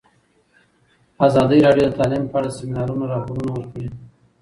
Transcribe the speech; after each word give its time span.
ازادي 1.27 1.57
راډیو 1.67 1.85
د 1.89 1.93
تعلیم 1.99 2.23
په 2.31 2.35
اړه 2.39 2.49
د 2.51 2.55
سیمینارونو 2.59 3.03
راپورونه 3.13 3.49
ورکړي. 3.53 3.87